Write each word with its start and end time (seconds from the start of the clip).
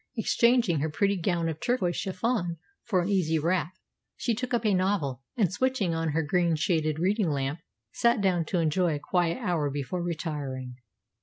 Exchanging 0.17 0.79
her 0.79 0.89
pretty 0.89 1.15
gown 1.15 1.47
of 1.47 1.59
turquoise 1.59 1.95
chiffon 1.95 2.57
for 2.83 3.01
an 3.03 3.09
easy 3.09 3.37
wrap, 3.37 3.71
she 4.17 4.33
took 4.33 4.51
up 4.51 4.65
a 4.65 4.73
novel, 4.73 5.21
and, 5.37 5.53
switching 5.53 5.93
on 5.93 6.09
her 6.09 6.23
green 6.23 6.55
shaded 6.55 6.97
reading 6.97 7.29
lamp, 7.29 7.59
sat 7.91 8.19
down 8.19 8.43
to 8.45 8.57
enjoy 8.57 8.95
a 8.95 8.99
quiet 8.99 9.37
hour 9.37 9.69
before 9.69 10.01
retiring. 10.01 10.77